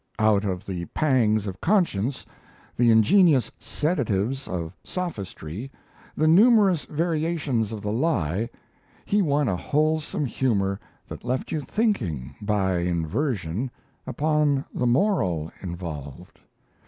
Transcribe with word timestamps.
Out 0.17 0.45
of 0.45 0.65
the 0.65 0.85
pangs 0.85 1.45
of 1.45 1.61
conscience, 1.61 2.25
the 2.75 2.89
ingenious 2.89 3.51
sedatives 3.59 4.47
of 4.47 4.73
sophistry, 4.83 5.69
the 6.17 6.27
numerous 6.27 6.85
variations 6.85 7.71
of 7.71 7.83
the 7.83 7.91
lie, 7.91 8.49
he 9.05 9.21
won 9.21 9.47
a 9.47 9.55
wholesome 9.55 10.25
humour 10.25 10.79
that 11.07 11.23
left 11.23 11.51
you 11.51 11.61
thinking, 11.61 12.33
by 12.41 12.79
inversion, 12.79 13.69
upon 14.07 14.65
the 14.73 14.87
moral 14.87 15.51
involved. 15.61 16.39